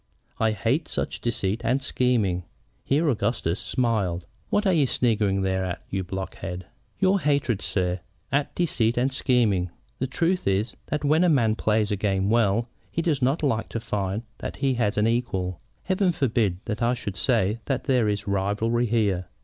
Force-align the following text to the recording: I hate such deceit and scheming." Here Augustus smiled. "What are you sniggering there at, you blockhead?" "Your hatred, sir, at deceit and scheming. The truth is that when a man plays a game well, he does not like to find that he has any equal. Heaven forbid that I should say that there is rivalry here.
I 0.39 0.53
hate 0.53 0.87
such 0.87 1.21
deceit 1.21 1.61
and 1.63 1.79
scheming." 1.83 2.45
Here 2.83 3.07
Augustus 3.07 3.59
smiled. 3.59 4.25
"What 4.49 4.65
are 4.65 4.73
you 4.73 4.87
sniggering 4.87 5.43
there 5.43 5.63
at, 5.63 5.83
you 5.91 6.03
blockhead?" 6.03 6.65
"Your 6.97 7.19
hatred, 7.19 7.61
sir, 7.61 7.99
at 8.31 8.55
deceit 8.55 8.97
and 8.97 9.13
scheming. 9.13 9.69
The 9.99 10.07
truth 10.07 10.47
is 10.47 10.75
that 10.87 11.05
when 11.05 11.23
a 11.23 11.29
man 11.29 11.53
plays 11.55 11.91
a 11.91 11.95
game 11.97 12.31
well, 12.31 12.67
he 12.91 13.03
does 13.03 13.21
not 13.21 13.43
like 13.43 13.69
to 13.69 13.79
find 13.79 14.23
that 14.39 14.55
he 14.55 14.73
has 14.73 14.97
any 14.97 15.15
equal. 15.15 15.61
Heaven 15.83 16.11
forbid 16.13 16.61
that 16.65 16.81
I 16.81 16.95
should 16.95 17.15
say 17.15 17.59
that 17.65 17.83
there 17.83 18.09
is 18.09 18.27
rivalry 18.27 18.87
here. 18.87 19.27